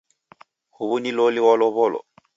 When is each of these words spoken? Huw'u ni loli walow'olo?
Huw'u 0.77 0.95
ni 1.01 1.11
loli 1.17 1.39
walow'olo? 1.47 1.99